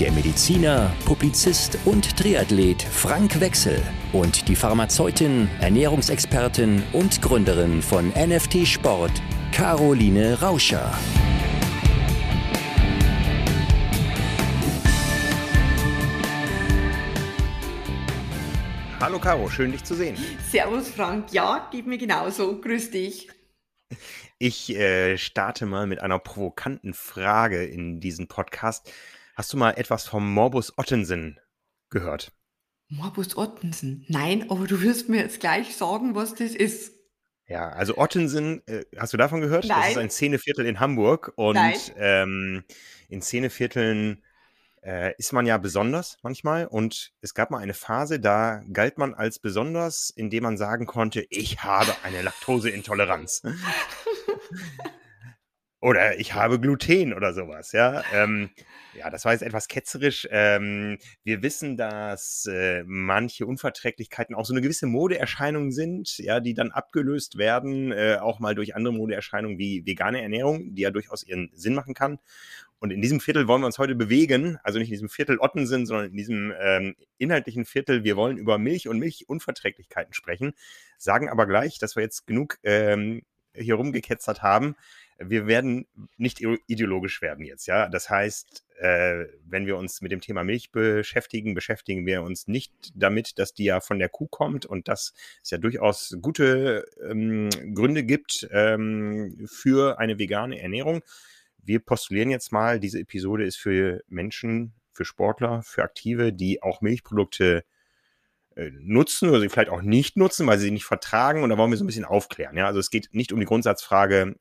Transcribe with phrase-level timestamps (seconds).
[0.00, 3.82] der Mediziner, Publizist und Triathlet Frank Wechsel
[4.14, 9.12] und die Pharmazeutin, Ernährungsexpertin und Gründerin von NFT Sport,
[9.52, 10.90] Caroline Rauscher.
[19.00, 20.16] Hallo Caro, schön dich zu sehen.
[20.48, 22.58] Servus Frank, ja, geht mir genauso.
[22.58, 23.28] Grüß dich.
[24.38, 28.90] Ich äh, starte mal mit einer provokanten Frage in diesen Podcast.
[29.40, 31.40] Hast du mal etwas vom Morbus Ottensen
[31.88, 32.30] gehört?
[32.90, 34.04] Morbus Ottensen?
[34.06, 36.92] Nein, aber du wirst mir jetzt gleich sagen, was das ist.
[37.46, 39.64] Ja, also Ottensen, äh, hast du davon gehört?
[39.64, 39.78] Nein.
[39.80, 41.58] Das ist ein Szeneviertel in Hamburg und
[41.96, 42.64] ähm,
[43.08, 44.22] in Szenevierteln
[44.82, 49.14] äh, ist man ja besonders manchmal und es gab mal eine Phase, da galt man
[49.14, 53.40] als besonders, indem man sagen konnte, ich habe eine Laktoseintoleranz.
[55.82, 58.02] Oder ich habe Gluten oder sowas, ja.
[58.12, 58.50] Ähm,
[58.98, 60.28] ja, das war jetzt etwas ketzerisch.
[60.30, 66.52] Ähm, wir wissen, dass äh, manche Unverträglichkeiten auch so eine gewisse Modeerscheinung sind, ja, die
[66.52, 71.22] dann abgelöst werden, äh, auch mal durch andere Modeerscheinungen wie vegane Ernährung, die ja durchaus
[71.22, 72.18] ihren Sinn machen kann.
[72.78, 75.86] Und in diesem Viertel wollen wir uns heute bewegen, also nicht in diesem Viertel Ottensen,
[75.86, 78.04] sondern in diesem ähm, inhaltlichen Viertel.
[78.04, 80.52] Wir wollen über Milch und Milchunverträglichkeiten sprechen,
[80.98, 83.22] sagen aber gleich, dass wir jetzt genug ähm,
[83.54, 84.76] hier rumgeketzert haben
[85.22, 87.88] wir werden nicht ideologisch werden jetzt, ja.
[87.88, 92.72] Das heißt, äh, wenn wir uns mit dem Thema Milch beschäftigen, beschäftigen wir uns nicht
[92.94, 95.12] damit, dass die ja von der Kuh kommt und dass
[95.42, 101.02] es ja durchaus gute ähm, Gründe gibt ähm, für eine vegane Ernährung.
[101.58, 106.80] Wir postulieren jetzt mal, diese Episode ist für Menschen, für Sportler, für Aktive, die auch
[106.80, 107.64] Milchprodukte
[108.56, 111.42] äh, nutzen oder sie vielleicht auch nicht nutzen, weil sie sie nicht vertragen.
[111.42, 112.56] Und da wollen wir so ein bisschen aufklären.
[112.56, 114.36] Ja, also es geht nicht um die Grundsatzfrage,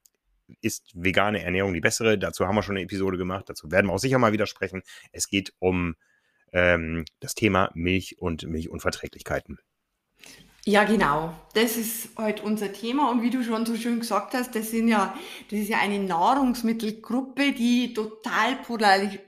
[0.61, 2.17] ist vegane Ernährung die bessere?
[2.17, 3.45] Dazu haben wir schon eine Episode gemacht.
[3.47, 4.81] Dazu werden wir auch sicher mal wieder sprechen.
[5.11, 5.95] Es geht um
[6.51, 9.59] ähm, das Thema Milch und Milchunverträglichkeiten.
[10.65, 11.33] Ja, genau.
[11.53, 13.09] Das ist heute unser Thema.
[13.09, 15.15] Und wie du schon so schön gesagt hast, das sind ja,
[15.49, 18.57] das ist ja eine Nahrungsmittelgruppe, die total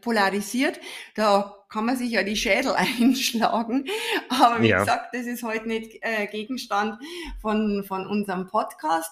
[0.01, 0.79] polarisiert.
[1.15, 3.85] Da kann man sich ja die Schädel einschlagen.
[4.29, 4.79] Aber wie Ja.
[4.79, 7.01] gesagt, das ist heute nicht äh, Gegenstand
[7.41, 9.11] von, von unserem Podcast.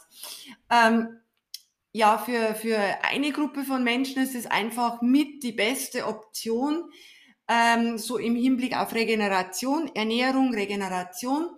[0.70, 1.18] Ähm,
[1.92, 6.92] ja, für, für eine Gruppe von Menschen ist es einfach mit die beste Option,
[7.48, 11.50] ähm, so im Hinblick auf Regeneration, Ernährung, Regeneration.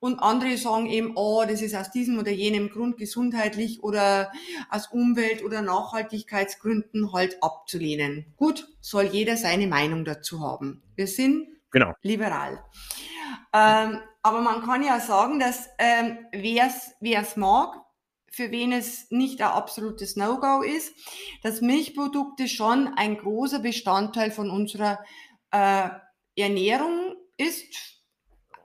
[0.00, 4.32] Und andere sagen eben, oh, das ist aus diesem oder jenem Grund gesundheitlich oder
[4.70, 8.32] aus Umwelt- oder Nachhaltigkeitsgründen halt abzulehnen.
[8.36, 10.82] Gut, soll jeder seine Meinung dazu haben.
[10.94, 11.92] Wir sind Genau.
[12.00, 12.64] liberal.
[13.52, 16.70] Ähm, aber man kann ja sagen, dass ähm, wer
[17.20, 17.85] es mag,
[18.36, 20.94] für wen es nicht ein absolutes No-Go ist,
[21.42, 24.98] dass Milchprodukte schon ein großer Bestandteil von unserer
[25.50, 25.88] äh,
[26.36, 28.02] Ernährung ist.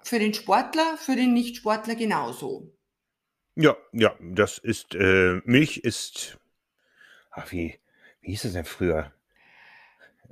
[0.03, 2.75] Für den Sportler, für den Nicht-Sportler genauso.
[3.55, 6.37] Ja, ja, das ist, äh, Milch ist,
[7.29, 7.79] ach, wie,
[8.21, 9.13] wie hieß es denn früher?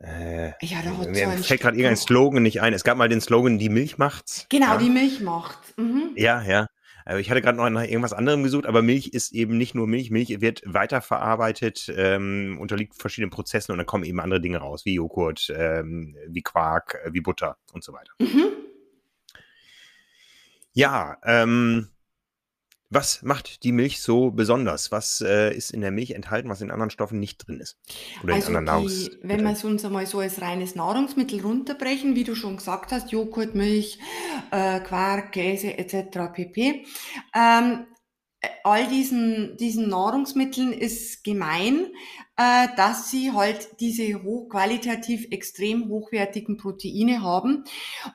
[0.02, 2.74] Äh, Ja, da hat mir so fällt gerade irgendein Slogan nicht ein.
[2.74, 4.48] Es gab mal den Slogan, die Milch macht's.
[4.50, 4.78] Genau, ja.
[4.78, 5.78] die Milch macht.
[5.78, 6.12] Mhm.
[6.16, 6.68] Ja, ja.
[7.10, 9.88] Aber ich hatte gerade noch nach irgendwas anderem gesucht, aber Milch ist eben nicht nur
[9.88, 10.12] Milch.
[10.12, 14.94] Milch wird weiterverarbeitet, ähm, unterliegt verschiedenen Prozessen und dann kommen eben andere Dinge raus, wie
[14.94, 18.12] Joghurt, ähm, wie Quark, äh, wie Butter und so weiter.
[18.20, 18.52] Mhm.
[20.74, 21.88] Ja, ähm,
[22.90, 24.92] was macht die Milch so besonders?
[24.92, 27.78] Was äh, ist in der Milch enthalten, was in anderen Stoffen nicht drin ist?
[28.24, 32.16] Oder Also in anderen die, wenn wir es uns einmal so als reines Nahrungsmittel runterbrechen,
[32.16, 34.00] wie du schon gesagt hast, Joghurt, Milch,
[34.52, 36.34] äh, Quark, Käse etc.
[36.34, 36.86] pp.
[37.36, 37.99] Ähm, äh,
[38.64, 41.88] all diesen, diesen Nahrungsmitteln ist gemein,
[42.38, 47.66] äh, dass sie halt diese hochqualitativ extrem hochwertigen Proteine haben.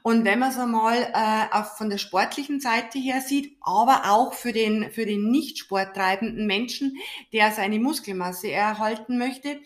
[0.02, 4.32] Und wenn man es einmal äh, auf, von der sportlichen Seite her sieht, aber auch
[4.32, 6.96] für den, für den nicht sporttreibenden Menschen,
[7.34, 9.60] der seine Muskelmasse erhalten möchte,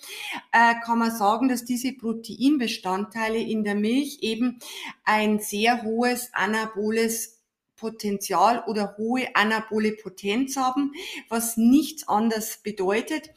[0.53, 4.59] äh, kann man sagen, dass diese Proteinbestandteile in der Milch eben
[5.05, 7.38] ein sehr hohes anaboles
[7.79, 10.93] Potenzial oder hohe anabole Potenz haben,
[11.29, 13.31] was nichts anderes bedeutet,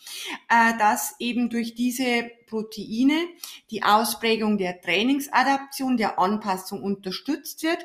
[0.49, 3.29] äh, dass eben durch diese Proteine
[3.71, 7.79] die Ausprägung der Trainingsadaption, der Anpassung unterstützt wird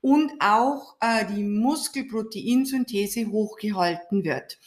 [0.00, 4.58] und auch äh, die Muskelproteinsynthese hochgehalten wird.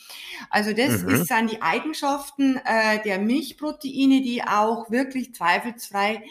[0.49, 1.09] Also das mhm.
[1.09, 6.23] ist, sind die Eigenschaften äh, der Milchproteine, die auch wirklich zweifelsfrei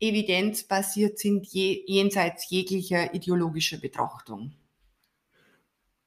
[0.00, 4.54] evidenzbasiert sind, je, jenseits jeglicher ideologischer Betrachtung.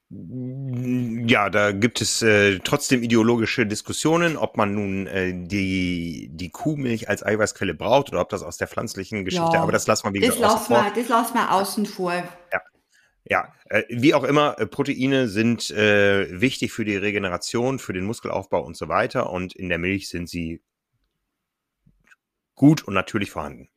[0.08, 7.08] Ja, da gibt es äh, trotzdem ideologische Diskussionen, ob man nun äh, die, die Kuhmilch
[7.08, 10.14] als Eiweißquelle braucht oder ob das aus der pflanzlichen Geschichte, ja, aber das lassen wir
[10.14, 10.92] wie gesagt außen vor.
[10.94, 12.12] Das lassen wir außen vor.
[12.12, 12.60] Ja,
[13.24, 18.04] ja äh, wie auch immer, äh, Proteine sind äh, wichtig für die Regeneration, für den
[18.04, 20.62] Muskelaufbau und so weiter und in der Milch sind sie
[22.54, 23.68] gut und natürlich vorhanden.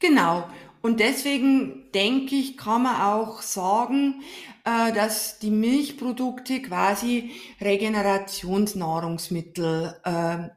[0.00, 0.48] Genau.
[0.84, 4.22] Und deswegen denke ich, kann man auch sagen,
[4.66, 10.50] äh, dass die Milchprodukte quasi Regenerationsnahrungsmittel äh,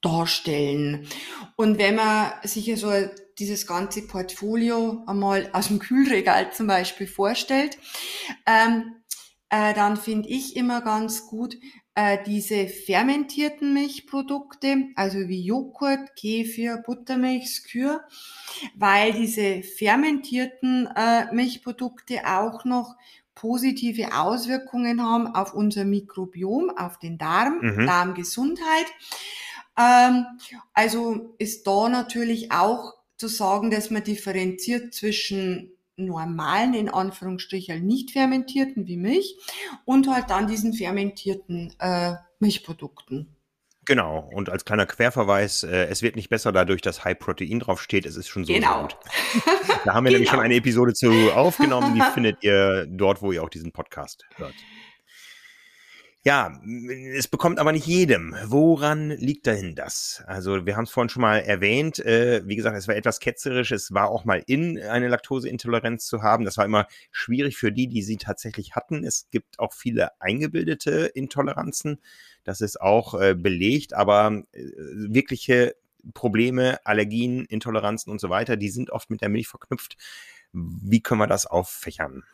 [0.00, 1.06] darstellen.
[1.56, 2.90] Und wenn man sich so
[3.38, 7.76] dieses ganze Portfolio einmal aus dem Kühlregal zum Beispiel vorstellt,
[8.46, 8.94] ähm,
[9.50, 11.58] äh, dann finde ich immer ganz gut,
[11.94, 18.02] äh, diese fermentierten Milchprodukte, also wie Joghurt, Kefir, Buttermilch, Skür,
[18.76, 22.96] weil diese fermentierten äh, Milchprodukte auch noch
[23.34, 27.86] positive Auswirkungen haben auf unser Mikrobiom, auf den Darm, mhm.
[27.86, 28.86] Darmgesundheit.
[29.78, 30.26] Ähm,
[30.74, 35.72] also ist da natürlich auch zu sagen, dass man differenziert zwischen
[36.06, 39.36] normalen, in Anführungsstrichen nicht fermentierten wie Milch
[39.84, 43.36] und halt dann diesen fermentierten äh, Milchprodukten.
[43.86, 48.06] Genau, und als kleiner Querverweis, äh, es wird nicht besser dadurch, dass High Protein draufsteht,
[48.06, 48.82] es ist schon so genau.
[48.82, 48.96] gut.
[49.84, 50.10] Da haben wir genau.
[50.10, 50.44] nämlich schon genau.
[50.44, 54.54] eine Episode zu aufgenommen, die findet ihr dort, wo ihr auch diesen Podcast hört.
[56.22, 56.60] Ja,
[57.14, 58.36] es bekommt aber nicht jedem.
[58.44, 60.22] Woran liegt dahin das?
[60.26, 61.98] Also wir haben es vorhin schon mal erwähnt.
[61.98, 63.70] Äh, wie gesagt, es war etwas ketzerisch.
[63.70, 66.44] Es war auch mal in, eine Laktoseintoleranz zu haben.
[66.44, 69.02] Das war immer schwierig für die, die sie tatsächlich hatten.
[69.02, 72.00] Es gibt auch viele eingebildete Intoleranzen.
[72.44, 73.94] Das ist auch äh, belegt.
[73.94, 75.74] Aber äh, wirkliche
[76.12, 79.96] Probleme, Allergien, Intoleranzen und so weiter, die sind oft mit der Milch verknüpft.
[80.52, 82.24] Wie können wir das auffächern?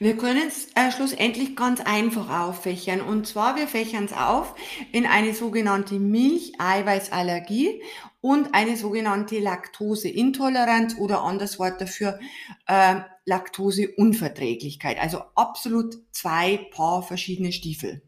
[0.00, 3.00] Wir können es äh, schlussendlich ganz einfach auffächern.
[3.00, 4.54] Und zwar, wir fächern es auf
[4.90, 7.80] in eine sogenannte Milcheiweißallergie
[8.20, 12.18] und eine sogenannte Laktoseintoleranz oder anders Wort dafür
[12.66, 15.00] äh, Laktoseunverträglichkeit.
[15.00, 18.02] Also absolut zwei Paar verschiedene Stiefel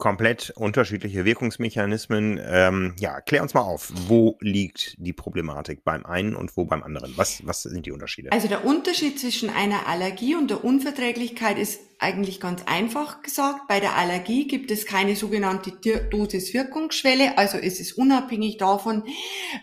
[0.00, 2.40] komplett unterschiedliche Wirkungsmechanismen.
[2.44, 6.82] Ähm, ja, klär uns mal auf, wo liegt die Problematik beim einen und wo beim
[6.82, 7.12] anderen?
[7.16, 8.32] Was, was sind die Unterschiede?
[8.32, 13.68] Also der Unterschied zwischen einer Allergie und der Unverträglichkeit ist eigentlich ganz einfach gesagt.
[13.68, 15.70] Bei der Allergie gibt es keine sogenannte
[16.10, 19.04] Dosis-Wirkungsschwelle, also es ist unabhängig davon,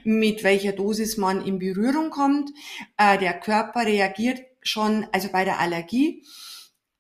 [0.04, 2.52] mit welcher Dosis man in Berührung kommt.
[2.98, 6.24] Äh, der Körper reagiert schon, also bei der Allergie,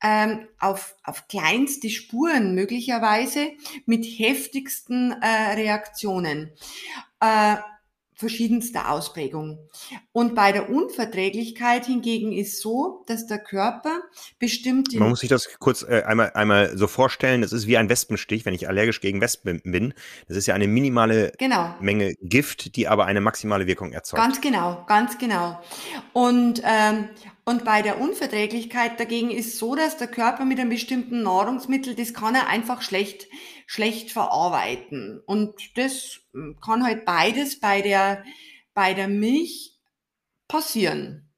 [0.03, 3.51] ähm, auf, auf kleinste Spuren möglicherweise
[3.85, 6.51] mit heftigsten äh, Reaktionen.
[7.19, 7.57] Äh,
[8.17, 9.59] verschiedenster Ausprägung.
[10.11, 14.01] Und bei der Unverträglichkeit hingegen ist so, dass der Körper
[14.39, 14.97] bestimmte...
[14.97, 18.43] Man muss sich das kurz äh, einmal, einmal so vorstellen, das ist wie ein Wespenstich,
[18.45, 19.93] wenn ich allergisch gegen Wespen bin.
[20.27, 21.75] Das ist ja eine minimale genau.
[21.79, 24.21] Menge Gift, die aber eine maximale Wirkung erzeugt.
[24.21, 25.61] Ganz genau, ganz genau.
[26.13, 27.09] Und, ähm,
[27.45, 32.15] und bei der Unverträglichkeit dagegen ist so, dass der Körper mit einem bestimmten Nahrungsmittel, das
[32.15, 33.27] kann er einfach schlecht
[33.67, 35.21] schlecht verarbeiten.
[35.27, 38.23] Und das hm, kann halt beides bei der,
[38.73, 39.77] bei der Milch
[40.47, 41.29] passieren.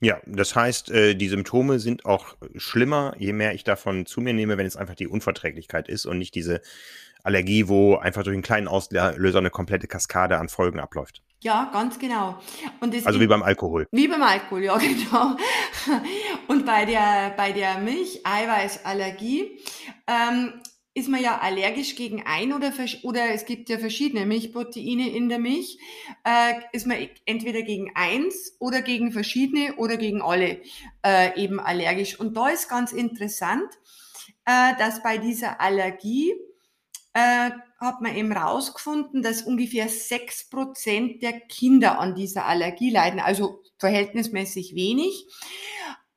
[0.00, 4.32] Ja, das heißt, äh, die Symptome sind auch schlimmer, je mehr ich davon zu mir
[4.32, 6.60] nehme, wenn es einfach die Unverträglichkeit ist und nicht diese
[7.24, 11.22] Allergie, wo einfach durch einen kleinen Auslöser eine komplette Kaskade an Folgen abläuft.
[11.40, 12.40] Ja, ganz genau.
[13.04, 13.88] also wie beim Alkohol.
[13.90, 15.36] Wie beim Alkohol, ja, genau.
[16.46, 19.58] Und bei der, bei der Milcheiweißallergie
[20.06, 20.60] ähm,
[20.98, 25.38] ist man ja allergisch gegen ein oder, oder es gibt ja verschiedene Milchproteine in der
[25.38, 25.78] Milch,
[26.24, 30.60] äh, ist man entweder gegen eins oder gegen verschiedene oder gegen alle
[31.04, 32.18] äh, eben allergisch.
[32.18, 33.68] Und da ist ganz interessant,
[34.44, 36.32] äh, dass bei dieser Allergie
[37.12, 37.50] äh,
[37.80, 43.62] hat man eben rausgefunden, dass ungefähr sechs Prozent der Kinder an dieser Allergie leiden, also
[43.78, 45.26] verhältnismäßig wenig.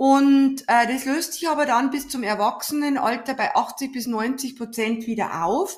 [0.02, 5.06] Und äh, das löst sich aber dann bis zum Erwachsenenalter bei 80 bis 90 Prozent
[5.06, 5.78] wieder auf.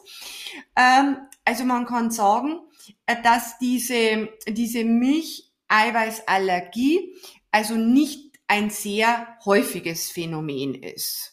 [0.78, 2.62] Ähm, also man kann sagen,
[3.06, 7.18] äh, dass diese, diese Milcheiweißallergie
[7.52, 11.33] also nicht ein sehr häufiges Phänomen ist.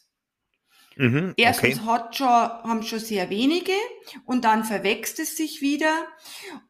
[1.00, 1.86] Mhm, Erstens okay.
[1.86, 3.72] hat schon, haben schon sehr wenige
[4.26, 5.94] und dann verwächst es sich wieder.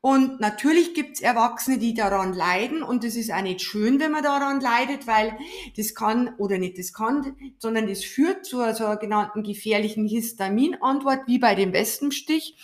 [0.01, 4.23] Und natürlich gibt's Erwachsene, die daran leiden und das ist auch nicht schön, wenn man
[4.23, 5.37] daran leidet, weil
[5.77, 11.41] das kann, oder nicht das kann, sondern das führt zu einer sogenannten gefährlichen Histaminantwort, wie
[11.41, 12.57] bei dem Wespenstich,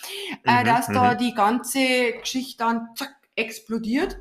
[0.44, 1.18] äh, mhm, dass da mhm.
[1.18, 4.18] die ganze Geschichte dann zack, explodiert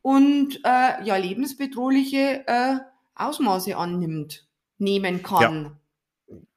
[0.00, 2.76] und äh, ja lebensbedrohliche äh,
[3.16, 4.46] Ausmaße annimmt,
[4.78, 5.64] nehmen kann.
[5.64, 5.76] Ja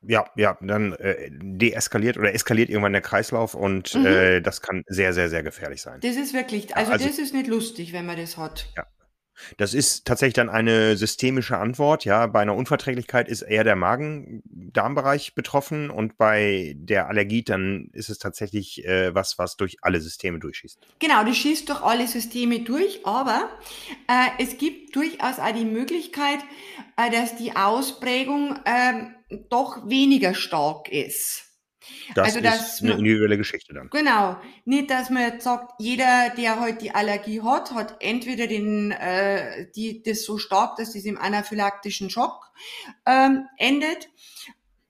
[0.07, 4.05] ja, ja, dann äh, deeskaliert oder eskaliert irgendwann der Kreislauf und mhm.
[4.05, 5.99] äh, das kann sehr, sehr, sehr gefährlich sein.
[6.01, 8.67] Das ist wirklich, also, also das ist nicht lustig, wenn man das hat.
[8.75, 8.85] Ja.
[9.57, 12.05] Das ist tatsächlich dann eine systemische Antwort.
[12.05, 18.09] Ja, bei einer Unverträglichkeit ist eher der Magen-Darm-Bereich betroffen und bei der Allergie dann ist
[18.09, 20.79] es tatsächlich äh, was, was durch alle Systeme durchschießt.
[20.99, 23.49] Genau, das schießt durch alle Systeme durch, aber
[24.07, 26.39] äh, es gibt durchaus auch die Möglichkeit,
[26.97, 31.46] äh, dass die Ausprägung äh, doch weniger stark ist.
[32.15, 33.89] Das also, ist eine individuelle Geschichte dann.
[33.89, 34.37] Genau.
[34.65, 38.91] Nicht, dass man jetzt sagt, jeder, der heute halt die Allergie hat, hat entweder den,
[38.91, 42.51] äh, die, das so stark, dass das im anaphylaktischen Schock
[43.05, 44.09] ähm, endet.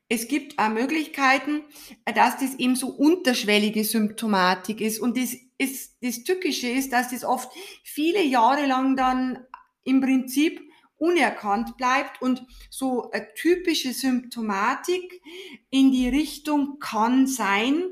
[0.10, 1.63] Es gibt auch Möglichkeiten,
[2.06, 5.00] dass das eben so unterschwellige Symptomatik ist.
[5.00, 7.51] Und das ist, das Tückische ist, dass das oft
[7.84, 9.39] viele Jahre lang dann
[9.84, 10.62] im Prinzip
[10.98, 15.22] unerkannt bleibt und so eine typische Symptomatik
[15.70, 17.84] in die Richtung kann sein,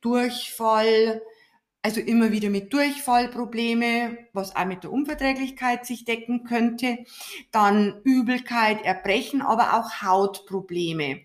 [0.00, 1.22] Durchfall,
[1.82, 6.98] also immer wieder mit Durchfallprobleme, was auch mit der Unverträglichkeit sich decken könnte,
[7.50, 11.22] dann Übelkeit, Erbrechen, aber auch Hautprobleme.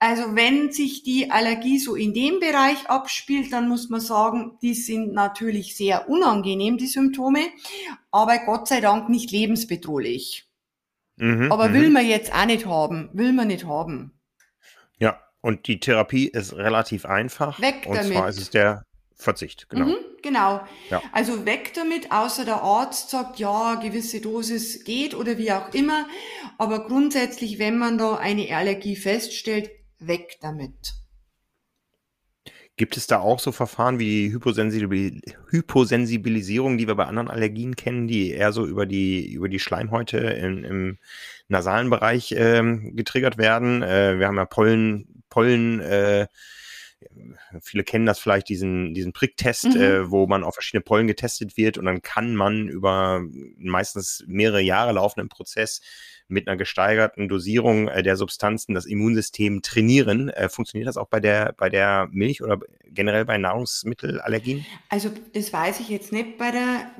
[0.00, 4.74] Also wenn sich die Allergie so in dem Bereich abspielt, dann muss man sagen, die
[4.74, 7.40] sind natürlich sehr unangenehm, die Symptome,
[8.12, 10.47] aber Gott sei Dank nicht lebensbedrohlich.
[11.18, 11.94] Mhm, Aber will mhm.
[11.94, 13.10] man jetzt auch nicht haben.
[13.12, 14.12] Will man nicht haben.
[14.98, 17.60] Ja, und die Therapie ist relativ einfach.
[17.60, 18.10] Weg und damit.
[18.10, 18.84] Und zwar ist es der
[19.14, 19.86] Verzicht, genau.
[19.86, 20.60] Mhm, genau.
[20.90, 21.02] Ja.
[21.12, 26.06] Also weg damit, außer der Arzt sagt, ja, gewisse Dosis geht oder wie auch immer.
[26.56, 30.94] Aber grundsätzlich, wenn man da eine Allergie feststellt, weg damit.
[32.78, 35.20] Gibt es da auch so Verfahren wie die Hyposensibil
[35.50, 40.18] Hyposensibilisierung, die wir bei anderen Allergien kennen, die eher so über die, über die Schleimhäute
[40.18, 40.98] in, im
[41.48, 43.82] nasalen Bereich ähm, getriggert werden?
[43.82, 46.28] Äh, wir haben ja Pollen, Pollen, äh,
[47.60, 49.80] viele kennen das vielleicht, diesen, diesen Pricktest, mhm.
[49.80, 53.22] äh, wo man auf verschiedene Pollen getestet wird und dann kann man über
[53.56, 55.80] meistens mehrere Jahre laufenden Prozess
[56.28, 60.28] mit einer gesteigerten Dosierung äh, der Substanzen das Immunsystem trainieren.
[60.28, 64.66] Äh, funktioniert das auch bei der, bei der Milch oder generell bei Nahrungsmittelallergien?
[64.88, 66.90] Also das weiß ich jetzt nicht bei der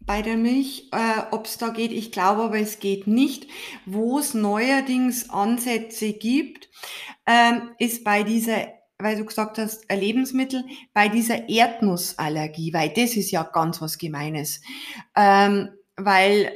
[0.00, 1.92] bei der Milch, äh, ob es da geht.
[1.92, 3.46] Ich glaube aber, es geht nicht.
[3.84, 6.70] Wo es neuerdings Ansätze gibt,
[7.26, 13.30] ähm, ist bei dieser weil du gesagt hast, Lebensmittel, bei dieser Erdnussallergie, weil das ist
[13.30, 14.60] ja ganz was Gemeines.
[15.14, 16.52] Ähm, weil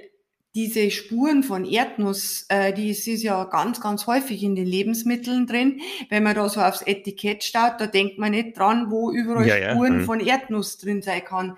[0.54, 5.46] diese Spuren von Erdnuss, äh, die ist, ist ja ganz, ganz häufig in den Lebensmitteln
[5.46, 5.80] drin.
[6.10, 9.70] Wenn man da so aufs Etikett schaut, da denkt man nicht dran, wo überall ja,
[9.70, 9.98] Spuren ja.
[10.00, 10.04] Mhm.
[10.04, 11.56] von Erdnuss drin sein kann.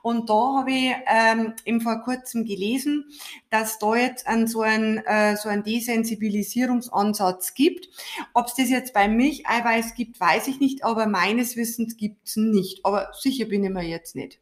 [0.00, 3.04] Und da habe ich ähm, eben vor kurzem gelesen,
[3.50, 7.90] dass da jetzt an so ein äh, so ein Desensibilisierungsansatz gibt.
[8.32, 12.86] Ob es das jetzt beim Milcheiweiß gibt, weiß ich nicht, aber meines Wissens gibt's nicht.
[12.86, 14.40] Aber sicher bin ich mir jetzt nicht.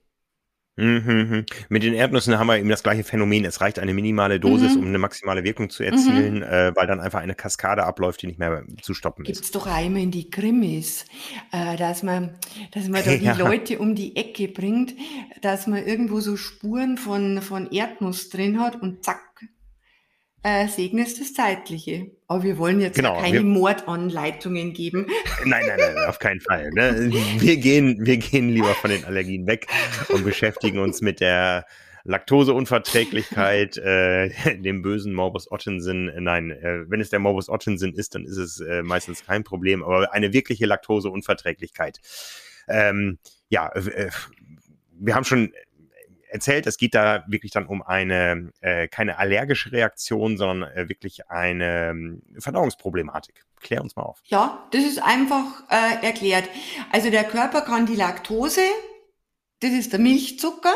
[0.78, 1.44] Mhm.
[1.68, 3.44] Mit den Erdnüssen haben wir eben das gleiche Phänomen.
[3.44, 4.82] Es reicht eine minimale Dosis, mhm.
[4.82, 6.42] um eine maximale Wirkung zu erzielen, mhm.
[6.44, 9.52] äh, weil dann einfach eine Kaskade abläuft, die nicht mehr zu stoppen Gibt's ist.
[9.52, 11.04] Gibt es doch einmal in die Krimis,
[11.50, 12.38] äh, dass man,
[12.72, 13.36] dass man da die ja.
[13.36, 14.94] Leute um die Ecke bringt,
[15.42, 19.27] dass man irgendwo so Spuren von, von Erdnuss drin hat und zack,
[20.42, 22.10] äh, Segen ist das Zeitliche.
[22.26, 25.06] Aber wir wollen jetzt genau, keine wir, Mordanleitungen geben.
[25.44, 26.70] Nein, nein, nein, auf keinen Fall.
[26.70, 27.10] Ne?
[27.38, 29.66] Wir, gehen, wir gehen lieber von den Allergien weg
[30.08, 31.64] und beschäftigen uns mit der
[32.04, 36.10] Laktoseunverträglichkeit, äh, dem bösen Morbus Ottensen.
[36.22, 39.82] Nein, äh, wenn es der Morbus Ottensen ist, dann ist es äh, meistens kein Problem,
[39.82, 41.98] aber eine wirkliche Laktoseunverträglichkeit.
[42.68, 43.18] Ähm,
[43.48, 44.10] ja, äh,
[45.00, 45.52] wir haben schon
[46.30, 51.28] erzählt, es geht da wirklich dann um eine, äh, keine allergische Reaktion, sondern äh, wirklich
[51.30, 53.44] eine ähm, Verdauungsproblematik.
[53.60, 54.20] Klär uns mal auf.
[54.24, 56.48] Ja, das ist einfach äh, erklärt.
[56.92, 58.62] Also der Körper kann die Laktose,
[59.60, 60.74] das ist der Milchzucker,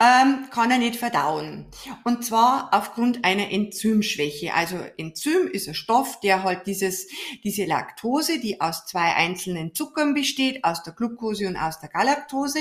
[0.00, 1.66] ähm, kann er nicht verdauen.
[2.04, 4.54] Und zwar aufgrund einer Enzymschwäche.
[4.54, 7.08] Also Enzym ist ein Stoff, der halt dieses,
[7.44, 12.60] diese Laktose, die aus zwei einzelnen Zuckern besteht, aus der Glucose und aus der Galaktose,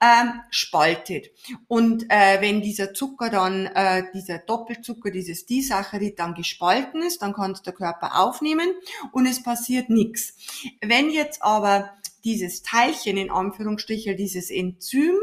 [0.00, 1.30] ähm, spaltet.
[1.68, 7.32] Und äh, wenn dieser Zucker dann, äh, dieser Doppelzucker, dieses Disaccharid dann gespalten ist, dann
[7.32, 8.72] kann es der Körper aufnehmen
[9.12, 10.34] und es passiert nichts.
[10.80, 15.16] Wenn jetzt aber dieses Teilchen in Anführungsstrichen, dieses Enzym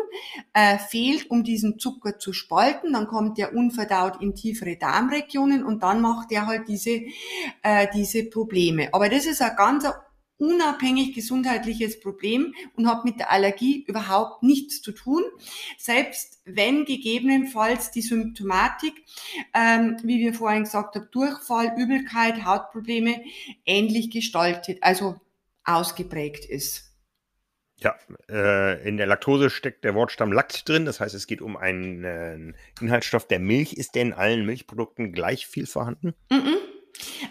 [0.53, 5.83] äh, fehlt, um diesen Zucker zu spalten, dann kommt der unverdaut in tiefere Darmregionen und
[5.83, 7.01] dann macht er halt diese,
[7.63, 8.93] äh, diese Probleme.
[8.93, 9.85] Aber das ist ein ganz
[10.41, 15.23] unabhängig gesundheitliches Problem und hat mit der Allergie überhaupt nichts zu tun.
[15.77, 18.93] Selbst wenn gegebenenfalls die Symptomatik,
[19.53, 23.21] ähm, wie wir vorhin gesagt haben, Durchfall, Übelkeit, Hautprobleme
[23.65, 25.15] ähnlich gestaltet, also
[25.63, 26.90] ausgeprägt ist.
[27.83, 27.95] Ja,
[28.29, 30.85] äh, in der Laktose steckt der Wortstamm Lakt drin.
[30.85, 32.37] Das heißt, es geht um einen äh,
[32.79, 33.73] Inhaltsstoff der Milch.
[33.73, 36.13] Ist der in allen Milchprodukten gleich viel vorhanden?
[36.29, 36.57] Mm -mm.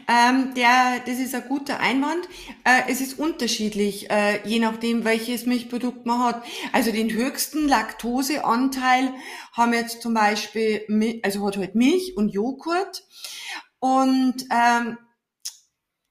[0.09, 2.27] Ähm, der, das ist ein guter Einwand.
[2.65, 6.43] Äh, es ist unterschiedlich, äh, je nachdem, welches Milchprodukt man hat.
[6.73, 9.15] Also den höchsten Laktoseanteil
[9.53, 13.05] haben jetzt zum Beispiel, also hat halt Milch und Joghurt.
[13.79, 14.99] Und ähm,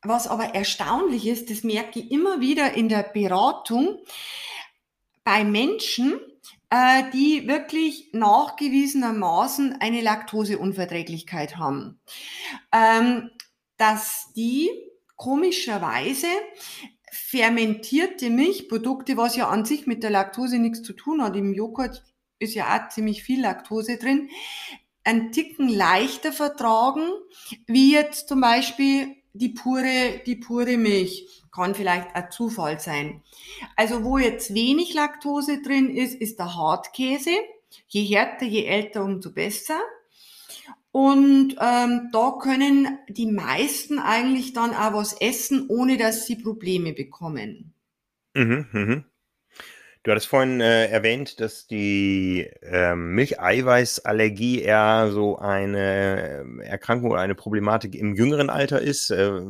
[0.01, 3.99] was aber erstaunlich ist, das merke ich immer wieder in der Beratung
[5.23, 6.19] bei Menschen,
[6.69, 11.99] äh, die wirklich nachgewiesenermaßen eine Laktoseunverträglichkeit haben,
[12.71, 13.31] ähm,
[13.77, 14.69] dass die
[15.15, 16.27] komischerweise
[17.11, 22.03] fermentierte Milchprodukte, was ja an sich mit der Laktose nichts zu tun hat, im Joghurt
[22.39, 24.29] ist ja auch ziemlich viel Laktose drin,
[25.03, 27.03] einen Ticken leichter vertragen,
[27.67, 31.43] wie jetzt zum Beispiel die pure, die pure Milch.
[31.51, 33.23] Kann vielleicht ein Zufall sein.
[33.75, 37.31] Also wo jetzt wenig Laktose drin ist, ist der Hartkäse.
[37.87, 39.79] Je härter, je älter, umso besser.
[40.91, 46.93] Und ähm, da können die meisten eigentlich dann auch was essen, ohne dass sie Probleme
[46.93, 47.73] bekommen.
[48.33, 49.05] Mhm, mhm.
[50.03, 57.19] Du hattest vorhin äh, erwähnt, dass die äh, Milcheiweißallergie eher so eine äh, Erkrankung oder
[57.19, 59.09] eine Problematik im jüngeren Alter ist.
[59.09, 59.41] Äh,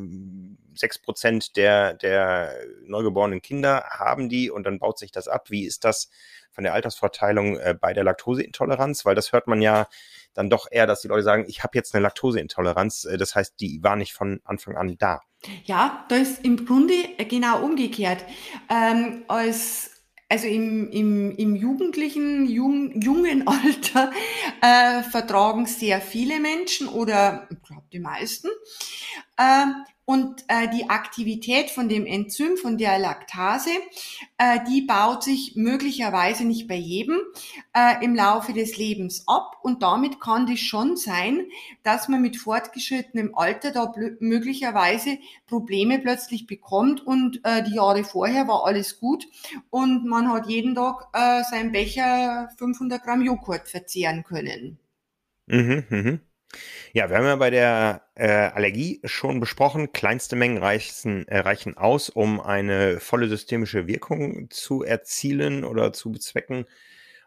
[0.80, 5.50] 6% der, der neugeborenen Kinder haben die und dann baut sich das ab.
[5.50, 6.10] Wie ist das
[6.52, 9.06] von der Altersverteilung äh, bei der Laktoseintoleranz?
[9.06, 9.88] Weil das hört man ja
[10.34, 13.06] dann doch eher, dass die Leute sagen, ich habe jetzt eine Laktoseintoleranz.
[13.06, 15.22] Äh, das heißt, die war nicht von Anfang an da.
[15.66, 16.94] Ja, da ist im Grunde
[17.30, 18.26] genau umgekehrt.
[18.70, 19.99] Ähm, als
[20.30, 24.12] also im, im, im jugendlichen, jung, jungen Alter
[24.62, 28.48] äh, vertragen sehr viele Menschen oder ich glaube die meisten.
[29.38, 29.66] Äh,
[30.10, 33.70] und äh, die Aktivität von dem Enzym, von der Laktase,
[34.40, 37.20] äh, die baut sich möglicherweise nicht bei jedem
[37.76, 39.58] äh, im Laufe des Lebens ab.
[39.62, 41.46] Und damit kann das schon sein,
[41.84, 48.48] dass man mit fortgeschrittenem Alter da möglicherweise Probleme plötzlich bekommt und äh, die Jahre vorher
[48.48, 49.28] war alles gut
[49.70, 54.80] und man hat jeden Tag äh, sein Becher 500 Gramm Joghurt verzehren können.
[55.46, 56.20] Mhm, mhm.
[56.94, 61.78] Ja, wir haben ja bei der äh, Allergie schon besprochen, kleinste Mengen reichen, äh, reichen
[61.78, 66.66] aus, um eine volle systemische Wirkung zu erzielen oder zu bezwecken.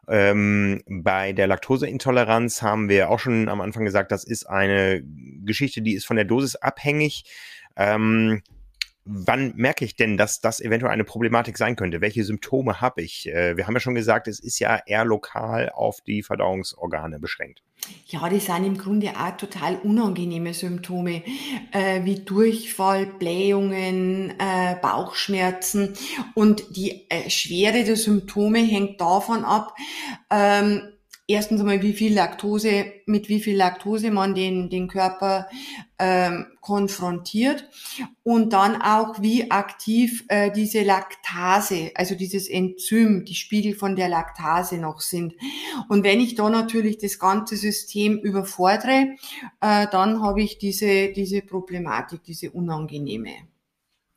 [0.09, 5.03] Ähm, bei der Laktoseintoleranz haben wir auch schon am Anfang gesagt, das ist eine
[5.45, 7.25] Geschichte, die ist von der Dosis abhängig.
[7.77, 8.43] Ähm,
[9.05, 12.01] wann merke ich denn, dass das eventuell eine Problematik sein könnte?
[12.01, 13.29] Welche Symptome habe ich?
[13.29, 17.62] Äh, wir haben ja schon gesagt, es ist ja eher lokal auf die Verdauungsorgane beschränkt.
[18.07, 21.23] Ja, das sind im Grunde auch total unangenehme Symptome,
[21.73, 25.95] äh, wie Durchfall, Blähungen, äh, Bauchschmerzen.
[26.35, 29.75] Und die äh, Schwere der Symptome hängt davon ab,
[30.31, 30.83] ähm,
[31.27, 35.49] erstens einmal, wie viel Laktose, mit wie viel Laktose man den, den Körper
[35.99, 37.69] ähm, konfrontiert
[38.23, 44.09] und dann auch, wie aktiv äh, diese Laktase, also dieses Enzym, die Spiegel von der
[44.09, 45.35] Laktase noch sind.
[45.89, 49.17] Und wenn ich da natürlich das ganze System überfordere,
[49.61, 53.52] äh, dann habe ich diese, diese Problematik, diese unangenehme.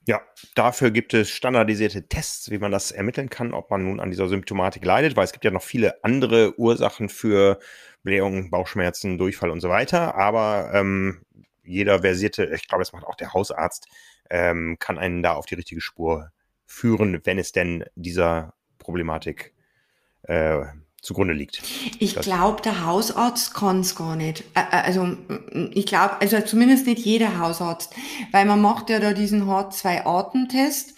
[0.08, 0.22] Ja,
[0.54, 4.28] dafür gibt es standardisierte Tests, wie man das ermitteln kann, ob man nun an dieser
[4.28, 7.60] Symptomatik leidet, weil es gibt ja noch viele andere Ursachen für
[8.04, 10.14] Blähungen, Bauchschmerzen, Durchfall und so weiter.
[10.16, 11.24] Aber ähm,
[11.64, 13.88] jeder versierte, ich glaube, das macht auch der Hausarzt,
[14.30, 16.32] ähm, kann einen da auf die richtige Spur
[16.68, 19.56] führen, wenn es denn dieser Problematik
[20.24, 20.66] äh,
[21.06, 21.62] zugrunde liegt.
[22.00, 24.44] Ich glaube, der Hausarzt kann es gar nicht.
[24.54, 25.16] Also
[25.72, 27.94] ich glaube, also zumindest nicht jeder Hausarzt,
[28.32, 30.96] weil man macht ja da diesen H2-Artentest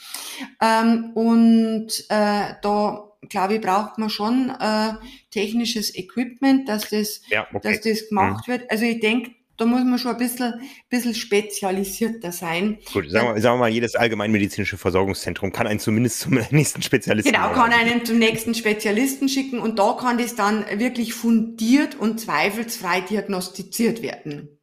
[0.62, 4.94] ähm, und äh, da glaube ich, braucht man schon äh,
[5.32, 7.60] technisches Equipment, dass das, ja, okay.
[7.64, 8.52] dass das gemacht mhm.
[8.52, 8.72] wird.
[8.72, 12.78] Also ich denke, da muss man schon ein bisschen, bisschen spezialisierter sein.
[12.94, 17.32] Gut, sagen wir, sagen wir mal, jedes allgemeinmedizinische Versorgungszentrum kann einen zumindest zum nächsten Spezialisten
[17.32, 22.20] Genau, kann einen zum nächsten Spezialisten schicken und da kann das dann wirklich fundiert und
[22.20, 24.57] zweifelsfrei diagnostiziert werden.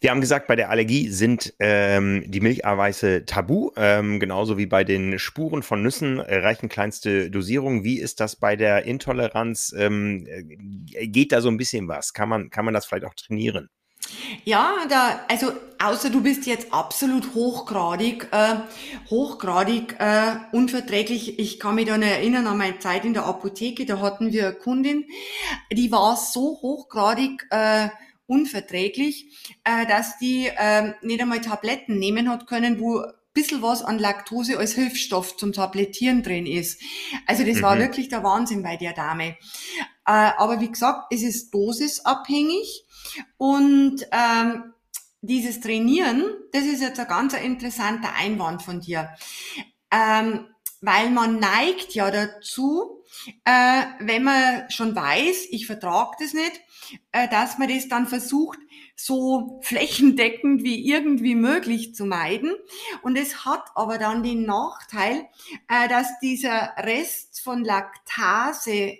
[0.00, 4.84] Wir haben gesagt, bei der Allergie sind ähm, die Milcheiweiße tabu, ähm, genauso wie bei
[4.84, 7.84] den Spuren von Nüssen äh, reichen kleinste Dosierungen.
[7.84, 9.74] Wie ist das bei der Intoleranz?
[9.76, 12.12] Ähm, äh, geht da so ein bisschen was?
[12.12, 13.70] Kann man, kann man das vielleicht auch trainieren?
[14.44, 18.56] Ja, da, also außer du bist jetzt absolut hochgradig, äh,
[19.08, 21.38] hochgradig äh, unverträglich.
[21.38, 24.54] Ich kann mich dann erinnern an meine Zeit in der Apotheke, da hatten wir eine
[24.54, 25.04] Kundin,
[25.72, 27.88] die war so hochgradig äh,
[28.26, 29.26] unverträglich,
[29.64, 33.98] äh, dass die äh, nicht einmal Tabletten nehmen hat können, wo ein bisschen was an
[33.98, 36.80] Laktose als Hilfsstoff zum Tablettieren drin ist.
[37.26, 37.62] Also das mhm.
[37.62, 39.36] war wirklich der Wahnsinn bei der Dame.
[40.06, 42.84] Äh, aber wie gesagt, es ist dosisabhängig
[43.36, 44.72] und ähm,
[45.20, 49.10] dieses Trainieren, das ist jetzt ein ganz interessanter Einwand von dir.
[49.90, 50.46] Ähm,
[50.80, 53.03] weil man neigt ja dazu,
[53.44, 56.60] äh, wenn man schon weiß, ich vertrage das nicht,
[57.12, 58.58] äh, dass man das dann versucht,
[58.96, 62.54] so flächendeckend wie irgendwie möglich zu meiden.
[63.02, 65.26] Und es hat aber dann den Nachteil,
[65.68, 68.98] äh, dass dieser Rest von Laktase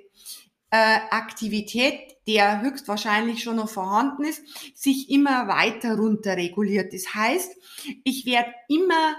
[0.71, 4.43] äh, Aktivität, der höchstwahrscheinlich schon noch vorhanden ist,
[4.75, 6.93] sich immer weiter runter reguliert.
[6.93, 7.55] Das heißt,
[8.03, 9.17] ich werde immer,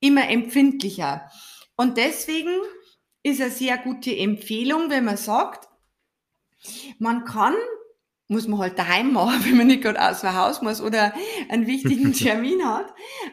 [0.00, 1.30] immer empfindlicher.
[1.76, 2.50] Und deswegen
[3.26, 5.68] ist eine sehr gute Empfehlung, wenn man sagt,
[6.98, 7.54] man kann
[8.28, 11.12] muss man halt daheim machen, wenn man nicht gerade aus dem Haus muss oder
[11.48, 12.92] einen wichtigen Termin hat,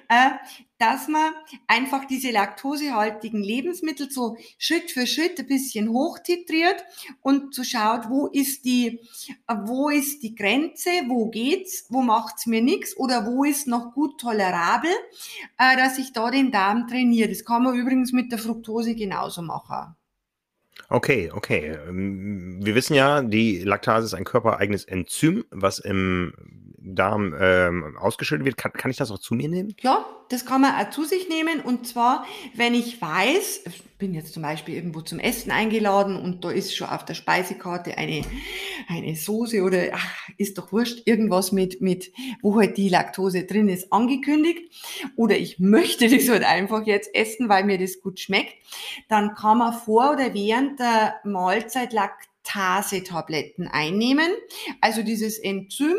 [0.10, 0.32] äh,
[0.78, 1.32] dass man
[1.68, 6.84] einfach diese laktosehaltigen Lebensmittel so Schritt für Schritt ein bisschen hochtitriert
[7.22, 9.00] und so schaut, wo ist die,
[9.66, 14.20] wo ist die Grenze, wo geht's, wo macht's mir nichts oder wo ist noch gut
[14.20, 14.92] tolerabel,
[15.58, 17.30] äh, dass ich da den Darm trainiere.
[17.30, 19.96] Das kann man übrigens mit der Fructose genauso machen.
[20.90, 21.78] Okay, okay.
[21.88, 26.34] Ähm, wir wissen ja, die Laktase ist ein körpereigenes Enzym, was im
[26.84, 28.58] Darm ähm, ausgeschüttet wird.
[28.58, 29.76] Kann, kann ich das auch zu mir nehmen?
[29.82, 31.62] Ja, das kann man auch zu sich nehmen.
[31.62, 36.44] Und zwar, wenn ich weiß, ich bin jetzt zum Beispiel irgendwo zum Essen eingeladen und
[36.44, 38.24] da ist schon auf der Speisekarte eine,
[38.90, 43.70] eine Soße oder ach, ist doch wurscht, irgendwas mit, mit, wo halt die Laktose drin
[43.70, 44.70] ist, angekündigt.
[45.16, 48.56] Oder ich möchte das halt einfach jetzt essen, weil mir das gut schmeckt.
[49.08, 54.32] Dann kann man vor oder während der Mahlzeit Laktase-Tabletten einnehmen.
[54.82, 55.96] Also dieses Enzym,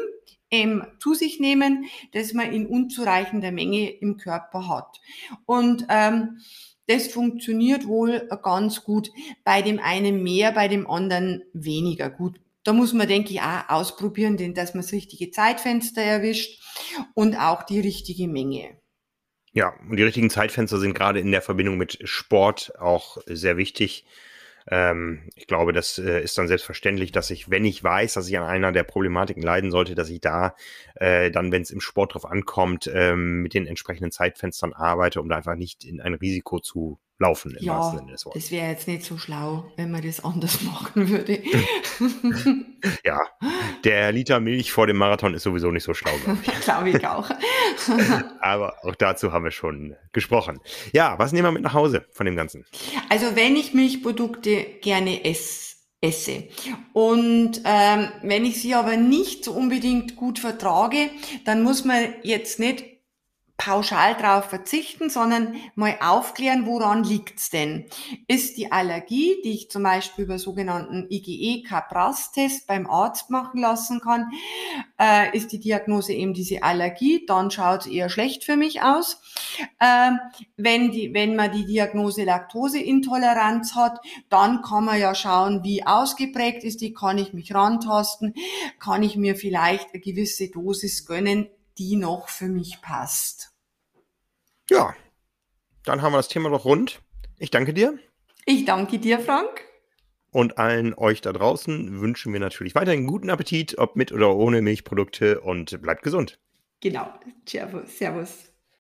[0.55, 5.01] ähm, zu sich nehmen, das man in unzureichender Menge im Körper hat.
[5.47, 6.39] Und ähm,
[6.87, 9.11] das funktioniert wohl ganz gut.
[9.43, 12.39] Bei dem einen mehr, bei dem anderen weniger gut.
[12.63, 16.63] Da muss man, denke ich, auch ausprobieren, denn dass man das richtige Zeitfenster erwischt
[17.15, 18.77] und auch die richtige Menge.
[19.53, 24.05] Ja, und die richtigen Zeitfenster sind gerade in der Verbindung mit Sport auch sehr wichtig.
[24.71, 28.39] Ähm, ich glaube, das äh, ist dann selbstverständlich, dass ich, wenn ich weiß, dass ich
[28.39, 30.55] an einer der Problematiken leiden sollte, dass ich da
[30.95, 35.29] äh, dann, wenn es im Sport drauf ankommt, ähm, mit den entsprechenden Zeitfenstern arbeite, um
[35.29, 37.57] da einfach nicht in ein Risiko zu laufen.
[37.57, 38.43] Im ja, Sinne des Wortes.
[38.43, 41.43] das wäre jetzt nicht so schlau, wenn man das anders machen würde.
[43.05, 43.21] ja,
[43.85, 46.61] der Liter Milch vor dem Marathon ist sowieso nicht so schlau, glaube ich.
[46.65, 47.31] glaube ich auch.
[48.41, 50.61] Aber auch dazu haben wir schon gesprochen.
[50.93, 52.65] Ja, was nehmen wir mit nach Hause von dem Ganzen?
[53.09, 56.49] Also wenn ich Milchprodukte gerne esse, esse.
[56.93, 61.09] Und ähm, wenn ich sie aber nicht so unbedingt gut vertrage,
[61.45, 62.94] dann muss man jetzt nicht
[63.57, 67.87] pauschal drauf verzichten, sondern mal aufklären, woran liegt's denn?
[68.27, 74.31] Ist die Allergie, die ich zum Beispiel über sogenannten IgE-Capras-Test beim Arzt machen lassen kann,
[75.01, 79.23] äh, ist die Diagnose eben diese Allergie, dann schaut's eher schlecht für mich aus.
[79.79, 80.11] Äh,
[80.57, 86.65] wenn, die, wenn man die Diagnose Laktoseintoleranz hat, dann kann man ja schauen, wie ausgeprägt
[86.65, 88.35] ist die, kann ich mich rantasten,
[88.81, 93.53] kann ich mir vielleicht eine gewisse Dosis gönnen, die noch für mich passt.
[94.71, 94.95] Ja,
[95.85, 97.03] dann haben wir das Thema doch rund.
[97.39, 97.99] Ich danke dir.
[98.47, 99.65] Ich danke dir, Frank.
[100.31, 104.63] Und allen euch da draußen wünschen wir natürlich weiterhin guten Appetit, ob mit oder ohne
[104.63, 106.41] Milchprodukte und bleibt gesund.
[106.81, 107.09] Genau.
[107.47, 107.99] Servus.
[107.99, 108.54] Servus.